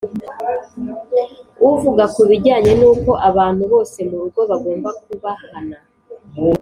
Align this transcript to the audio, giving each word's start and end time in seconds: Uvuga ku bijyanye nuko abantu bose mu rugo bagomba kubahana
Uvuga 1.69 2.03
ku 2.13 2.21
bijyanye 2.29 2.71
nuko 2.79 3.11
abantu 3.29 3.63
bose 3.73 3.97
mu 4.09 4.15
rugo 4.21 4.39
bagomba 4.49 4.89
kubahana 5.03 5.77